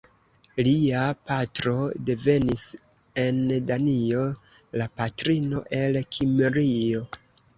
[0.67, 1.73] Lia patro
[2.07, 2.63] devenis
[3.25, 4.23] en Danio,
[4.83, 7.05] la patrino el Kimrio.